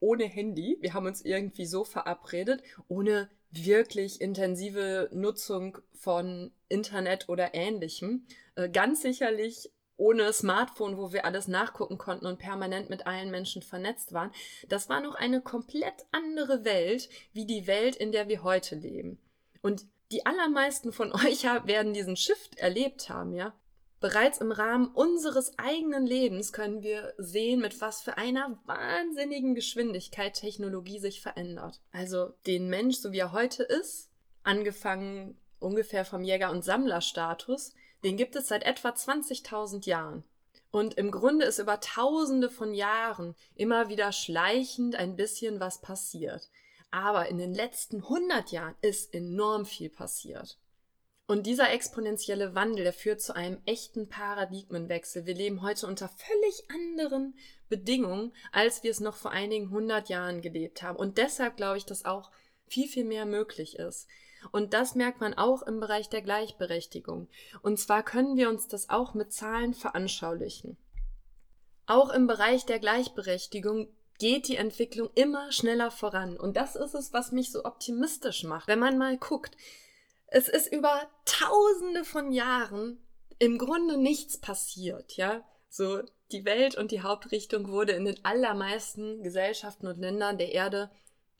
ohne 0.00 0.24
Handy. 0.24 0.76
Wir 0.80 0.92
haben 0.92 1.06
uns 1.06 1.22
irgendwie 1.22 1.66
so 1.66 1.84
verabredet, 1.84 2.62
ohne 2.88 3.30
wirklich 3.52 4.20
intensive 4.20 5.08
Nutzung 5.12 5.78
von 5.94 6.52
Internet 6.68 7.28
oder 7.28 7.54
ähnlichem. 7.54 8.26
Äh, 8.54 8.68
ganz 8.68 9.02
sicherlich 9.02 9.70
ohne 9.96 10.32
Smartphone, 10.32 10.96
wo 10.96 11.12
wir 11.12 11.24
alles 11.24 11.48
nachgucken 11.48 11.98
konnten 11.98 12.26
und 12.26 12.38
permanent 12.38 12.90
mit 12.90 13.06
allen 13.06 13.30
Menschen 13.30 13.62
vernetzt 13.62 14.12
waren. 14.12 14.32
Das 14.68 14.88
war 14.88 15.00
noch 15.00 15.14
eine 15.14 15.40
komplett 15.40 16.06
andere 16.10 16.64
Welt, 16.64 17.08
wie 17.32 17.46
die 17.46 17.66
Welt, 17.66 17.94
in 17.96 18.10
der 18.10 18.28
wir 18.28 18.42
heute 18.42 18.74
leben. 18.74 19.18
Und 19.60 19.86
die 20.10 20.26
allermeisten 20.26 20.92
von 20.92 21.12
euch 21.26 21.44
werden 21.44 21.94
diesen 21.94 22.16
Shift 22.16 22.58
erlebt 22.58 23.08
haben, 23.08 23.32
ja. 23.34 23.54
Bereits 24.02 24.38
im 24.38 24.50
Rahmen 24.50 24.88
unseres 24.88 25.56
eigenen 25.60 26.04
Lebens 26.04 26.52
können 26.52 26.82
wir 26.82 27.14
sehen, 27.18 27.60
mit 27.60 27.80
was 27.80 28.02
für 28.02 28.18
einer 28.18 28.58
wahnsinnigen 28.66 29.54
Geschwindigkeit 29.54 30.34
Technologie 30.34 30.98
sich 30.98 31.20
verändert. 31.20 31.80
Also 31.92 32.34
den 32.48 32.68
Mensch, 32.68 32.96
so 32.96 33.12
wie 33.12 33.20
er 33.20 33.30
heute 33.30 33.62
ist, 33.62 34.10
angefangen 34.42 35.38
ungefähr 35.60 36.04
vom 36.04 36.24
Jäger- 36.24 36.50
und 36.50 36.64
Sammlerstatus, 36.64 37.74
den 38.02 38.16
gibt 38.16 38.34
es 38.34 38.48
seit 38.48 38.64
etwa 38.64 38.88
20.000 38.88 39.86
Jahren. 39.86 40.24
Und 40.72 40.94
im 40.94 41.12
Grunde 41.12 41.44
ist 41.44 41.60
über 41.60 41.78
tausende 41.78 42.50
von 42.50 42.74
Jahren 42.74 43.36
immer 43.54 43.88
wieder 43.88 44.10
schleichend 44.10 44.96
ein 44.96 45.14
bisschen 45.14 45.60
was 45.60 45.80
passiert. 45.80 46.50
Aber 46.90 47.28
in 47.28 47.38
den 47.38 47.54
letzten 47.54 47.98
100 47.98 48.50
Jahren 48.50 48.74
ist 48.80 49.14
enorm 49.14 49.64
viel 49.64 49.90
passiert. 49.90 50.58
Und 51.26 51.46
dieser 51.46 51.70
exponentielle 51.70 52.54
Wandel, 52.54 52.84
der 52.84 52.92
führt 52.92 53.20
zu 53.20 53.34
einem 53.34 53.62
echten 53.64 54.08
Paradigmenwechsel. 54.08 55.24
Wir 55.24 55.34
leben 55.34 55.62
heute 55.62 55.86
unter 55.86 56.08
völlig 56.08 56.64
anderen 56.70 57.34
Bedingungen, 57.68 58.34
als 58.50 58.82
wir 58.82 58.90
es 58.90 59.00
noch 59.00 59.16
vor 59.16 59.30
einigen 59.30 59.70
hundert 59.70 60.08
Jahren 60.08 60.42
gelebt 60.42 60.82
haben. 60.82 60.98
Und 60.98 61.18
deshalb 61.18 61.56
glaube 61.56 61.78
ich, 61.78 61.86
dass 61.86 62.04
auch 62.04 62.30
viel, 62.66 62.88
viel 62.88 63.04
mehr 63.04 63.24
möglich 63.24 63.78
ist. 63.78 64.08
Und 64.50 64.74
das 64.74 64.94
merkt 64.94 65.20
man 65.20 65.34
auch 65.34 65.62
im 65.62 65.78
Bereich 65.78 66.08
der 66.08 66.22
Gleichberechtigung. 66.22 67.28
Und 67.62 67.78
zwar 67.78 68.02
können 68.02 68.36
wir 68.36 68.48
uns 68.48 68.66
das 68.66 68.88
auch 68.90 69.14
mit 69.14 69.32
Zahlen 69.32 69.74
veranschaulichen. 69.74 70.76
Auch 71.86 72.10
im 72.10 72.26
Bereich 72.26 72.66
der 72.66 72.80
Gleichberechtigung 72.80 73.88
geht 74.18 74.48
die 74.48 74.56
Entwicklung 74.56 75.10
immer 75.14 75.52
schneller 75.52 75.90
voran. 75.90 76.36
Und 76.36 76.56
das 76.56 76.76
ist 76.76 76.94
es, 76.94 77.12
was 77.12 77.32
mich 77.32 77.52
so 77.52 77.64
optimistisch 77.64 78.44
macht. 78.44 78.68
Wenn 78.68 78.78
man 78.78 78.98
mal 78.98 79.16
guckt, 79.16 79.56
es 80.32 80.48
ist 80.48 80.72
über 80.72 81.08
tausende 81.24 82.04
von 82.04 82.32
Jahren 82.32 82.98
im 83.38 83.58
Grunde 83.58 83.96
nichts 83.96 84.38
passiert, 84.38 85.16
ja. 85.16 85.44
So, 85.68 86.02
die 86.32 86.44
Welt 86.44 86.76
und 86.76 86.90
die 86.90 87.02
Hauptrichtung 87.02 87.68
wurde 87.68 87.92
in 87.92 88.04
den 88.04 88.24
allermeisten 88.24 89.22
Gesellschaften 89.22 89.86
und 89.86 89.98
Ländern 89.98 90.38
der 90.38 90.52
Erde 90.52 90.90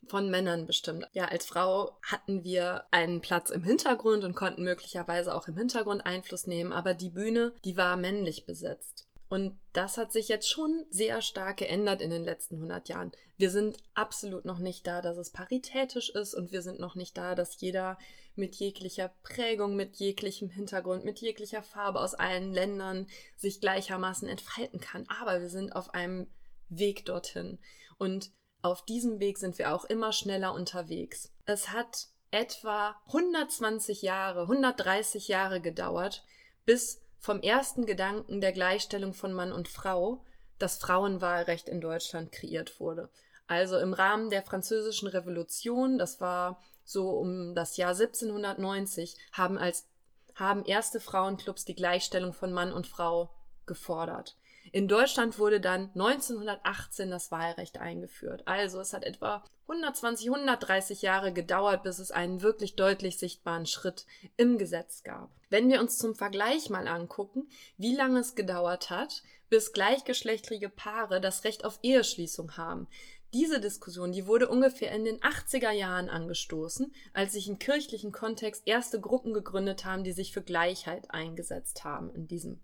von 0.07 0.29
Männern 0.29 0.65
bestimmt. 0.65 1.07
Ja, 1.13 1.25
als 1.25 1.45
Frau 1.45 1.97
hatten 2.01 2.43
wir 2.43 2.85
einen 2.91 3.21
Platz 3.21 3.49
im 3.49 3.63
Hintergrund 3.63 4.23
und 4.23 4.35
konnten 4.35 4.63
möglicherweise 4.63 5.33
auch 5.33 5.47
im 5.47 5.57
Hintergrund 5.57 6.05
Einfluss 6.05 6.45
nehmen, 6.45 6.73
aber 6.73 6.93
die 6.93 7.09
Bühne, 7.09 7.53
die 7.63 7.77
war 7.77 7.95
männlich 7.95 8.45
besetzt. 8.45 9.07
Und 9.33 9.59
das 9.71 9.97
hat 9.97 10.11
sich 10.11 10.27
jetzt 10.27 10.47
schon 10.47 10.85
sehr 10.91 11.23
stark 11.23 11.57
geändert 11.57 12.03
in 12.03 12.11
den 12.11 12.23
letzten 12.23 12.57
100 12.57 12.87
Jahren. 12.87 13.11
Wir 13.35 13.49
sind 13.49 13.79
absolut 13.95 14.45
noch 14.45 14.59
nicht 14.59 14.85
da, 14.85 15.01
dass 15.01 15.17
es 15.17 15.31
paritätisch 15.31 16.11
ist 16.11 16.35
und 16.35 16.51
wir 16.51 16.61
sind 16.61 16.79
noch 16.79 16.93
nicht 16.93 17.17
da, 17.17 17.33
dass 17.33 17.59
jeder 17.59 17.97
mit 18.35 18.53
jeglicher 18.53 19.11
Prägung, 19.23 19.75
mit 19.75 19.95
jeglichem 19.95 20.51
Hintergrund, 20.51 21.03
mit 21.03 21.19
jeglicher 21.19 21.63
Farbe 21.63 21.99
aus 21.99 22.13
allen 22.13 22.53
Ländern 22.53 23.07
sich 23.35 23.59
gleichermaßen 23.59 24.27
entfalten 24.27 24.79
kann. 24.79 25.07
Aber 25.07 25.41
wir 25.41 25.49
sind 25.49 25.75
auf 25.75 25.95
einem 25.95 26.27
Weg 26.69 27.03
dorthin. 27.05 27.57
Und 27.97 28.29
auf 28.61 28.85
diesem 28.85 29.19
Weg 29.19 29.39
sind 29.39 29.57
wir 29.57 29.73
auch 29.73 29.85
immer 29.85 30.13
schneller 30.13 30.53
unterwegs. 30.53 31.33
Es 31.45 31.69
hat 31.69 32.09
etwa 32.29 33.01
120 33.07 34.03
Jahre, 34.03 34.41
130 34.43 35.27
Jahre 35.27 35.59
gedauert, 35.59 36.23
bis 36.65 37.02
vom 37.23 37.39
ersten 37.39 37.85
Gedanken 37.85 38.41
der 38.41 38.51
Gleichstellung 38.51 39.13
von 39.13 39.31
Mann 39.31 39.53
und 39.53 39.69
Frau 39.69 40.25
das 40.59 40.77
Frauenwahlrecht 40.77 41.69
in 41.69 41.79
Deutschland 41.79 42.33
kreiert 42.33 42.81
wurde. 42.81 43.09
Also 43.47 43.79
im 43.79 43.93
Rahmen 43.93 44.29
der 44.29 44.43
Französischen 44.43 45.07
Revolution, 45.07 45.97
das 45.97 46.19
war 46.19 46.61
so 46.83 47.11
um 47.11 47.55
das 47.55 47.77
Jahr 47.77 47.91
1790, 47.91 49.15
haben 49.31 49.57
als 49.57 49.87
haben 50.35 50.65
erste 50.65 50.99
Frauenclubs 50.99 51.63
die 51.63 51.75
Gleichstellung 51.75 52.33
von 52.33 52.51
Mann 52.51 52.73
und 52.73 52.87
Frau 52.87 53.33
gefordert. 53.65 54.35
In 54.71 54.87
Deutschland 54.87 55.37
wurde 55.37 55.59
dann 55.59 55.91
1918 55.93 57.11
das 57.11 57.31
Wahlrecht 57.31 57.79
eingeführt. 57.79 58.47
Also 58.47 58.79
es 58.79 58.93
hat 58.93 59.03
etwa 59.03 59.43
120, 59.67 60.27
130 60.29 61.01
Jahre 61.01 61.33
gedauert, 61.33 61.83
bis 61.83 61.99
es 61.99 62.11
einen 62.11 62.41
wirklich 62.41 62.75
deutlich 62.75 63.17
sichtbaren 63.17 63.65
Schritt 63.65 64.05
im 64.35 64.57
Gesetz 64.57 65.03
gab. 65.03 65.31
Wenn 65.49 65.69
wir 65.69 65.79
uns 65.79 65.97
zum 65.97 66.15
Vergleich 66.15 66.69
mal 66.69 66.87
angucken, 66.87 67.47
wie 67.77 67.95
lange 67.95 68.19
es 68.19 68.35
gedauert 68.35 68.89
hat, 68.89 69.23
bis 69.49 69.71
gleichgeschlechtliche 69.71 70.69
Paare 70.69 71.21
das 71.21 71.43
Recht 71.43 71.63
auf 71.63 71.79
Eheschließung 71.83 72.57
haben. 72.57 72.87
Diese 73.33 73.59
Diskussion, 73.59 74.11
die 74.11 74.27
wurde 74.27 74.47
ungefähr 74.47 74.91
in 74.91 75.05
den 75.05 75.19
80er 75.19 75.71
Jahren 75.71 76.09
angestoßen, 76.09 76.93
als 77.13 77.33
sich 77.33 77.47
im 77.47 77.57
kirchlichen 77.57 78.11
Kontext 78.11 78.63
erste 78.65 78.99
Gruppen 78.99 79.33
gegründet 79.33 79.85
haben, 79.85 80.03
die 80.03 80.11
sich 80.11 80.33
für 80.33 80.43
Gleichheit 80.43 81.09
eingesetzt 81.11 81.83
haben 81.83 82.13
in 82.13 82.27
diesem 82.27 82.59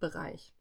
Bereich. 0.00 0.52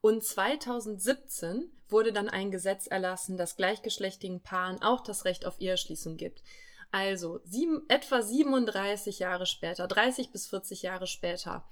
Und 0.00 0.24
2017 0.24 1.70
wurde 1.88 2.12
dann 2.12 2.28
ein 2.28 2.50
Gesetz 2.50 2.86
erlassen, 2.86 3.36
das 3.36 3.56
gleichgeschlechtigen 3.56 4.40
Paaren 4.40 4.80
auch 4.82 5.02
das 5.02 5.24
Recht 5.24 5.44
auf 5.44 5.60
Eheschließung 5.60 6.16
gibt. 6.16 6.42
Also 6.90 7.40
sieben, 7.44 7.84
etwa 7.88 8.22
37 8.22 9.18
Jahre 9.18 9.46
später, 9.46 9.86
30 9.86 10.30
bis 10.30 10.48
40 10.48 10.82
Jahre 10.82 11.06
später. 11.06 11.68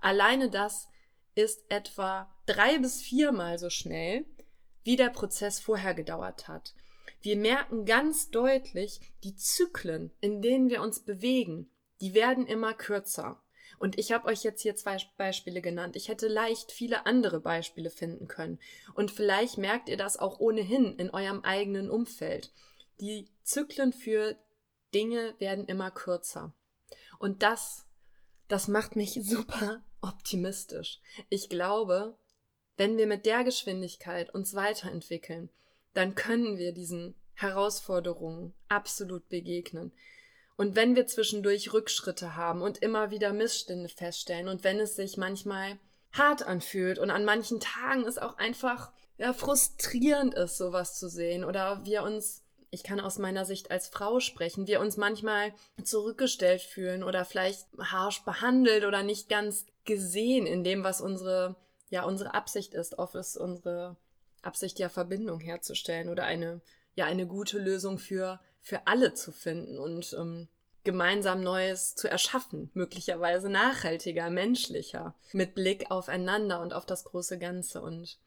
Alleine 0.00 0.48
das 0.48 0.88
ist 1.34 1.64
etwa 1.68 2.30
drei 2.46 2.78
bis 2.78 3.02
viermal 3.02 3.58
so 3.58 3.70
schnell, 3.70 4.24
wie 4.84 4.96
der 4.96 5.10
Prozess 5.10 5.60
vorher 5.60 5.94
gedauert 5.94 6.48
hat. 6.48 6.74
Wir 7.20 7.36
merken 7.36 7.84
ganz 7.84 8.30
deutlich, 8.30 9.00
die 9.22 9.36
Zyklen, 9.36 10.12
in 10.20 10.42
denen 10.42 10.70
wir 10.70 10.82
uns 10.82 11.00
bewegen, 11.00 11.70
die 12.00 12.14
werden 12.14 12.46
immer 12.46 12.74
kürzer. 12.74 13.41
Und 13.82 13.98
ich 13.98 14.12
habe 14.12 14.28
euch 14.28 14.44
jetzt 14.44 14.62
hier 14.62 14.76
zwei 14.76 14.96
Beispiele 15.16 15.60
genannt. 15.60 15.96
Ich 15.96 16.06
hätte 16.06 16.28
leicht 16.28 16.70
viele 16.70 17.04
andere 17.04 17.40
Beispiele 17.40 17.90
finden 17.90 18.28
können. 18.28 18.60
Und 18.94 19.10
vielleicht 19.10 19.58
merkt 19.58 19.88
ihr 19.88 19.96
das 19.96 20.16
auch 20.16 20.38
ohnehin 20.38 20.94
in 20.98 21.10
eurem 21.10 21.40
eigenen 21.42 21.90
Umfeld. 21.90 22.52
Die 23.00 23.26
Zyklen 23.42 23.92
für 23.92 24.36
Dinge 24.94 25.34
werden 25.40 25.64
immer 25.64 25.90
kürzer. 25.90 26.54
Und 27.18 27.42
das, 27.42 27.84
das 28.46 28.68
macht 28.68 28.94
mich 28.94 29.14
super 29.20 29.82
optimistisch. 30.00 31.00
Ich 31.28 31.48
glaube, 31.48 32.16
wenn 32.76 32.96
wir 32.96 33.08
mit 33.08 33.26
der 33.26 33.42
Geschwindigkeit 33.42 34.32
uns 34.32 34.54
weiterentwickeln, 34.54 35.50
dann 35.92 36.14
können 36.14 36.56
wir 36.56 36.70
diesen 36.70 37.16
Herausforderungen 37.34 38.54
absolut 38.68 39.28
begegnen. 39.28 39.90
Und 40.56 40.76
wenn 40.76 40.96
wir 40.96 41.06
zwischendurch 41.06 41.72
Rückschritte 41.72 42.36
haben 42.36 42.62
und 42.62 42.78
immer 42.78 43.10
wieder 43.10 43.32
Missstände 43.32 43.88
feststellen 43.88 44.48
und 44.48 44.64
wenn 44.64 44.78
es 44.78 44.96
sich 44.96 45.16
manchmal 45.16 45.78
hart 46.12 46.46
anfühlt 46.46 46.98
und 46.98 47.10
an 47.10 47.24
manchen 47.24 47.58
Tagen 47.60 48.04
es 48.04 48.18
auch 48.18 48.36
einfach 48.38 48.92
ja, 49.18 49.32
frustrierend 49.32 50.34
ist, 50.34 50.58
sowas 50.58 50.98
zu 50.98 51.08
sehen 51.08 51.44
oder 51.44 51.84
wir 51.84 52.02
uns, 52.02 52.42
ich 52.70 52.82
kann 52.82 53.00
aus 53.00 53.18
meiner 53.18 53.44
Sicht 53.44 53.70
als 53.70 53.88
Frau 53.88 54.20
sprechen, 54.20 54.66
wir 54.66 54.80
uns 54.80 54.96
manchmal 54.96 55.52
zurückgestellt 55.82 56.60
fühlen 56.60 57.02
oder 57.02 57.24
vielleicht 57.24 57.66
harsch 57.78 58.24
behandelt 58.24 58.84
oder 58.84 59.02
nicht 59.02 59.28
ganz 59.28 59.66
gesehen 59.84 60.46
in 60.46 60.64
dem, 60.64 60.84
was 60.84 61.00
unsere, 61.00 61.56
ja, 61.88 62.04
unsere 62.04 62.34
Absicht 62.34 62.74
ist. 62.74 62.98
Oft 62.98 63.14
ist 63.14 63.36
unsere 63.36 63.96
Absicht 64.42 64.78
ja 64.78 64.88
Verbindung 64.88 65.40
herzustellen 65.40 66.08
oder 66.08 66.24
eine, 66.24 66.60
ja, 66.94 67.06
eine 67.06 67.26
gute 67.26 67.58
Lösung 67.58 67.98
für 67.98 68.40
für 68.62 68.86
alle 68.86 69.12
zu 69.12 69.32
finden 69.32 69.78
und 69.78 70.16
ähm, 70.18 70.48
gemeinsam 70.84 71.42
Neues 71.42 71.94
zu 71.94 72.08
erschaffen, 72.08 72.70
möglicherweise 72.74 73.48
nachhaltiger, 73.48 74.30
menschlicher, 74.30 75.14
mit 75.32 75.54
Blick 75.54 75.90
aufeinander 75.90 76.60
und 76.60 76.72
auf 76.72 76.86
das 76.86 77.04
große 77.04 77.38
Ganze. 77.38 77.82
Und 77.82 78.18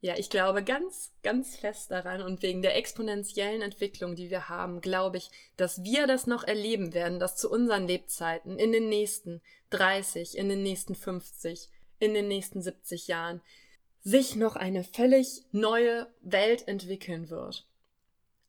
ja, 0.00 0.16
ich 0.16 0.30
glaube 0.30 0.62
ganz, 0.62 1.12
ganz 1.22 1.56
fest 1.56 1.90
daran 1.90 2.22
und 2.22 2.42
wegen 2.42 2.62
der 2.62 2.76
exponentiellen 2.76 3.62
Entwicklung, 3.62 4.14
die 4.14 4.30
wir 4.30 4.48
haben, 4.48 4.80
glaube 4.80 5.18
ich, 5.18 5.30
dass 5.56 5.82
wir 5.82 6.06
das 6.06 6.26
noch 6.26 6.44
erleben 6.44 6.94
werden, 6.94 7.18
dass 7.18 7.36
zu 7.36 7.50
unseren 7.50 7.86
Lebzeiten 7.86 8.58
in 8.58 8.72
den 8.72 8.88
nächsten 8.88 9.42
30, 9.70 10.38
in 10.38 10.48
den 10.48 10.62
nächsten 10.62 10.94
50, 10.94 11.68
in 11.98 12.14
den 12.14 12.28
nächsten 12.28 12.62
70 12.62 13.08
Jahren 13.08 13.42
sich 14.02 14.36
noch 14.36 14.56
eine 14.56 14.84
völlig 14.84 15.42
neue 15.52 16.06
Welt 16.22 16.68
entwickeln 16.68 17.28
wird 17.28 17.67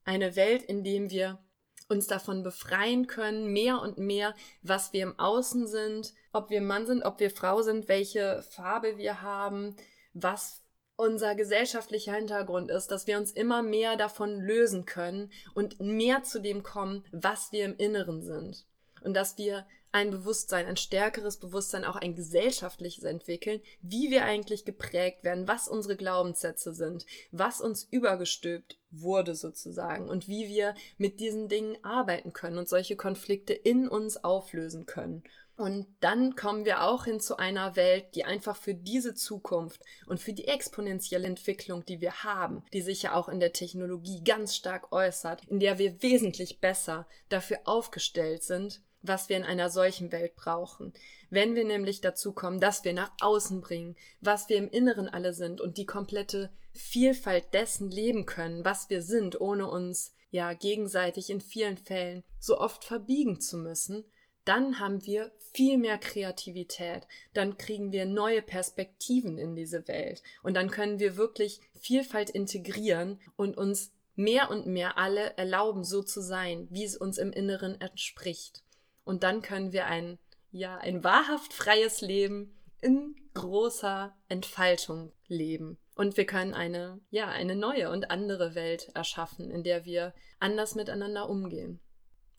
eine 0.05 0.35
Welt, 0.35 0.63
in 0.63 0.83
dem 0.83 1.09
wir 1.09 1.39
uns 1.87 2.07
davon 2.07 2.43
befreien 2.43 3.07
können, 3.07 3.51
mehr 3.51 3.81
und 3.81 3.97
mehr, 3.97 4.35
was 4.61 4.93
wir 4.93 5.03
im 5.03 5.17
Außen 5.19 5.67
sind, 5.67 6.13
ob 6.31 6.49
wir 6.49 6.61
Mann 6.61 6.85
sind, 6.85 7.03
ob 7.03 7.19
wir 7.19 7.31
Frau 7.31 7.61
sind, 7.61 7.87
welche 7.87 8.43
Farbe 8.43 8.97
wir 8.97 9.21
haben, 9.21 9.75
was 10.13 10.63
unser 10.95 11.33
gesellschaftlicher 11.33 12.13
Hintergrund 12.13 12.69
ist, 12.69 12.87
dass 12.87 13.07
wir 13.07 13.17
uns 13.17 13.31
immer 13.31 13.63
mehr 13.63 13.95
davon 13.95 14.39
lösen 14.39 14.85
können 14.85 15.31
und 15.55 15.79
mehr 15.79 16.23
zu 16.23 16.41
dem 16.41 16.61
kommen, 16.61 17.05
was 17.11 17.51
wir 17.51 17.65
im 17.65 17.77
Inneren 17.77 18.21
sind. 18.21 18.65
Und 19.01 19.13
dass 19.13 19.37
wir 19.37 19.65
ein 19.91 20.11
Bewusstsein, 20.11 20.65
ein 20.65 20.77
stärkeres 20.77 21.37
Bewusstsein, 21.37 21.85
auch 21.85 21.95
ein 21.95 22.15
gesellschaftliches 22.15 23.03
entwickeln, 23.03 23.61
wie 23.81 24.11
wir 24.11 24.25
eigentlich 24.25 24.65
geprägt 24.65 25.23
werden, 25.23 25.47
was 25.47 25.67
unsere 25.67 25.95
Glaubenssätze 25.95 26.73
sind, 26.73 27.05
was 27.31 27.61
uns 27.61 27.87
übergestülpt 27.89 28.77
wurde 28.91 29.35
sozusagen 29.35 30.09
und 30.09 30.27
wie 30.27 30.47
wir 30.47 30.75
mit 30.97 31.19
diesen 31.19 31.47
Dingen 31.47 31.77
arbeiten 31.83 32.33
können 32.33 32.57
und 32.57 32.69
solche 32.69 32.95
Konflikte 32.95 33.53
in 33.53 33.87
uns 33.87 34.23
auflösen 34.23 34.85
können. 34.85 35.23
Und 35.59 35.87
dann 35.99 36.37
kommen 36.37 36.63
wir 36.63 36.83
auch 36.83 37.03
hin 37.03 37.19
zu 37.19 37.35
einer 37.35 37.75
Welt, 37.75 38.15
die 38.15 38.23
einfach 38.23 38.55
für 38.55 38.73
diese 38.73 39.13
Zukunft 39.13 39.81
und 40.05 40.21
für 40.21 40.31
die 40.31 40.47
exponentielle 40.47 41.27
Entwicklung, 41.27 41.83
die 41.83 41.99
wir 41.99 42.23
haben, 42.23 42.63
die 42.71 42.81
sich 42.81 43.01
ja 43.01 43.13
auch 43.13 43.27
in 43.27 43.41
der 43.41 43.51
Technologie 43.51 44.23
ganz 44.23 44.55
stark 44.55 44.93
äußert, 44.93 45.43
in 45.49 45.59
der 45.59 45.77
wir 45.77 46.01
wesentlich 46.01 46.61
besser 46.61 47.07
dafür 47.27 47.59
aufgestellt 47.65 48.43
sind, 48.43 48.81
was 49.01 49.29
wir 49.29 49.37
in 49.37 49.43
einer 49.43 49.69
solchen 49.69 50.11
Welt 50.11 50.35
brauchen. 50.35 50.93
Wenn 51.29 51.55
wir 51.55 51.63
nämlich 51.63 52.01
dazu 52.01 52.33
kommen, 52.33 52.59
dass 52.59 52.83
wir 52.83 52.93
nach 52.93 53.11
außen 53.21 53.61
bringen, 53.61 53.95
was 54.21 54.49
wir 54.49 54.57
im 54.57 54.69
Inneren 54.69 55.07
alle 55.07 55.33
sind 55.33 55.61
und 55.61 55.77
die 55.77 55.85
komplette 55.85 56.51
Vielfalt 56.73 57.53
dessen 57.53 57.89
leben 57.91 58.25
können, 58.25 58.65
was 58.65 58.89
wir 58.89 59.01
sind, 59.01 59.39
ohne 59.39 59.67
uns 59.69 60.13
ja 60.31 60.53
gegenseitig 60.53 61.29
in 61.29 61.41
vielen 61.41 61.77
Fällen 61.77 62.23
so 62.39 62.59
oft 62.59 62.83
verbiegen 62.83 63.39
zu 63.39 63.57
müssen, 63.57 64.05
dann 64.45 64.79
haben 64.79 65.05
wir 65.05 65.31
viel 65.53 65.77
mehr 65.77 65.97
Kreativität, 65.97 67.07
dann 67.33 67.57
kriegen 67.57 67.91
wir 67.91 68.05
neue 68.05 68.41
Perspektiven 68.41 69.37
in 69.37 69.55
diese 69.55 69.87
Welt 69.87 70.23
und 70.43 70.55
dann 70.55 70.71
können 70.71 70.99
wir 70.99 71.17
wirklich 71.17 71.61
Vielfalt 71.75 72.29
integrieren 72.29 73.19
und 73.35 73.57
uns 73.57 73.91
mehr 74.15 74.49
und 74.49 74.65
mehr 74.65 74.97
alle 74.97 75.37
erlauben, 75.37 75.83
so 75.83 76.03
zu 76.03 76.21
sein, 76.21 76.67
wie 76.71 76.83
es 76.83 76.97
uns 76.97 77.17
im 77.17 77.31
Inneren 77.31 77.79
entspricht. 77.79 78.63
Und 79.09 79.23
dann 79.23 79.41
können 79.41 79.71
wir 79.73 79.87
ein, 79.87 80.19
ja, 80.51 80.77
ein 80.77 81.03
wahrhaft 81.03 81.51
freies 81.51 82.01
Leben 82.01 82.55
in 82.79 83.15
großer 83.33 84.15
Entfaltung 84.27 85.11
leben. 85.25 85.79
Und 85.95 86.15
wir 86.15 86.27
können 86.27 86.53
eine, 86.53 87.01
ja, 87.09 87.27
eine 87.27 87.55
neue 87.55 87.89
und 87.89 88.11
andere 88.11 88.53
Welt 88.53 88.91
erschaffen, 88.93 89.49
in 89.49 89.63
der 89.63 89.83
wir 89.83 90.13
anders 90.39 90.75
miteinander 90.75 91.27
umgehen. 91.27 91.79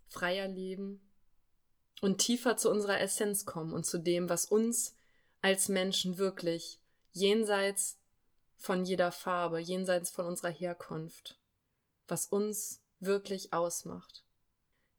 Freier 0.06 0.46
leben 0.46 1.00
und 2.02 2.18
tiefer 2.18 2.56
zu 2.56 2.70
unserer 2.70 3.00
Essenz 3.00 3.46
kommen 3.46 3.72
und 3.72 3.84
zu 3.84 3.98
dem, 3.98 4.28
was 4.28 4.44
uns 4.44 4.96
als 5.42 5.68
Menschen 5.68 6.18
wirklich 6.18 6.78
jenseits 7.10 7.98
von 8.54 8.84
jeder 8.84 9.10
Farbe, 9.10 9.58
jenseits 9.58 10.08
von 10.08 10.24
unserer 10.24 10.52
Herkunft, 10.52 11.36
was 12.06 12.26
uns 12.26 12.80
wirklich 13.00 13.52
ausmacht. 13.52 14.24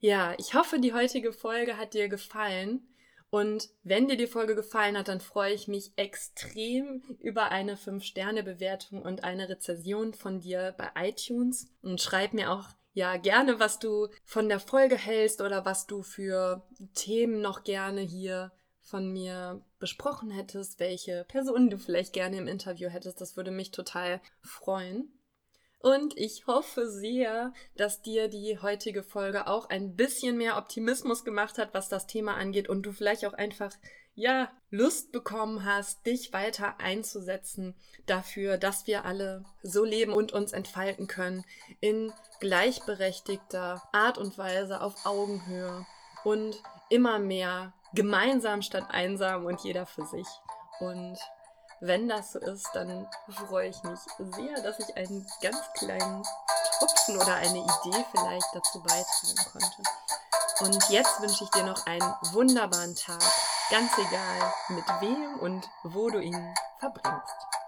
Ja, 0.04 0.34
ich 0.40 0.56
hoffe, 0.56 0.80
die 0.80 0.94
heutige 0.94 1.32
Folge 1.32 1.78
hat 1.78 1.94
dir 1.94 2.10
gefallen. 2.10 2.88
Und 3.30 3.70
wenn 3.84 4.08
dir 4.08 4.18
die 4.18 4.28
Folge 4.28 4.56
gefallen 4.56 4.98
hat, 4.98 5.08
dann 5.08 5.22
freue 5.22 5.54
ich 5.54 5.68
mich 5.68 5.94
extrem 5.96 7.04
über 7.20 7.52
eine 7.52 7.76
5-Sterne-Bewertung 7.76 9.04
und 9.04 9.24
eine 9.24 9.48
Rezession 9.48 10.16
von 10.16 10.40
dir 10.40 10.74
bei 10.76 10.90
iTunes. 11.08 11.72
Und 11.84 12.02
schreib 12.02 12.34
mir 12.34 12.52
auch 12.52 12.68
ja 12.94 13.16
gerne, 13.18 13.60
was 13.60 13.78
du 13.78 14.08
von 14.26 14.50
der 14.50 14.60
Folge 14.60 14.98
hältst 14.98 15.40
oder 15.40 15.66
was 15.66 15.86
du 15.86 16.02
für 16.02 16.68
Themen 16.96 17.40
noch 17.40 17.64
gerne 17.64 18.02
hier 18.02 18.52
von 18.82 19.14
mir 19.14 19.64
besprochen 19.78 20.32
hättest, 20.32 20.80
welche 20.80 21.26
Personen 21.28 21.70
du 21.70 21.78
vielleicht 21.78 22.12
gerne 22.12 22.38
im 22.38 22.48
Interview 22.48 22.90
hättest. 22.90 23.22
Das 23.22 23.38
würde 23.38 23.52
mich 23.52 23.70
total 23.70 24.20
freuen. 24.42 25.14
Und 25.82 26.16
ich 26.16 26.46
hoffe 26.46 26.88
sehr, 26.90 27.54
dass 27.76 28.02
dir 28.02 28.28
die 28.28 28.60
heutige 28.62 29.02
Folge 29.02 29.48
auch 29.48 29.70
ein 29.70 29.96
bisschen 29.96 30.38
mehr 30.38 30.58
Optimismus 30.58 31.26
gemacht 31.26 31.58
hat, 31.58 31.74
was 31.74 31.90
das 31.90 32.06
Thema 32.06 32.36
angeht 32.36 32.70
und 32.70 32.84
du 32.84 32.92
vielleicht 32.92 33.26
auch 33.26 33.34
einfach 33.34 33.72
ja, 34.14 34.52
Lust 34.70 35.12
bekommen 35.12 35.66
hast, 35.66 36.06
dich 36.06 36.34
weiter 36.34 36.80
einzusetzen 36.80 37.76
dafür, 38.06 38.58
dass 38.58 38.86
wir 38.86 39.06
alle 39.06 39.44
so 39.64 39.84
leben 39.84 40.14
und 40.14 40.34
uns 40.34 40.52
entfalten 40.52 41.08
können 41.08 41.46
in 41.80 42.14
gleichberechtigter 42.40 43.82
Art 43.92 44.18
und 44.18 44.38
Weise 44.38 44.82
auf 44.82 45.06
Augenhöhe 45.06 45.86
und 46.24 46.62
immer 46.90 47.20
mehr 47.20 47.74
gemeinsam 47.94 48.62
statt 48.62 48.86
einsam 48.90 49.46
und 49.46 49.62
jeder 49.64 49.86
für 49.86 50.06
sich. 50.06 50.28
Und 50.80 51.18
wenn 51.82 52.08
das 52.08 52.34
so 52.34 52.40
ist, 52.40 52.70
dann 52.74 53.08
freue 53.48 53.70
ich 53.70 53.84
mich 53.84 54.00
sehr, 54.20 54.62
dass 54.62 54.80
ich 54.80 54.96
einen 54.96 55.28
ganz 55.42 55.58
kleinen 55.74 56.24
Tropfen 56.78 57.18
oder 57.18 57.36
eine 57.36 57.58
Idee 57.58 58.06
vielleicht 58.12 58.48
dazu 58.54 58.82
beitragen 58.84 59.52
konnte. 59.52 59.84
Und 60.60 60.90
jetzt 60.90 61.20
wünsche 61.22 61.44
ich 61.44 61.50
dir 61.50 61.64
noch 61.64 61.86
einen 61.88 62.14
wunderbaren 62.34 62.96
Tag, 62.96 63.24
ganz 63.72 63.92
egal 63.98 64.54
mit 64.70 64.86
wem 65.02 65.40
und 65.40 65.68
wo 65.84 66.10
du 66.12 66.20
ihn 66.20 66.54
verbringst. 66.80 67.61